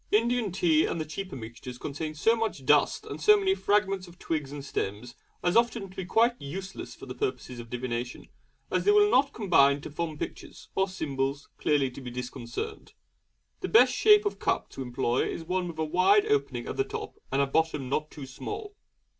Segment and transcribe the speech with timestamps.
[0.11, 4.17] Indian tea and the cheaper mixtures contain so much dust and so many fragments of
[4.17, 8.27] twigs and stems as often to be quite useless for the purposes of divination,
[8.71, 12.93] as they will not combine to form pictures, or symbols clearly to be discerned.
[13.59, 16.83] The best shape of cup to employ is one with a wide opening at the
[16.83, 18.73] top and a bottom not too small.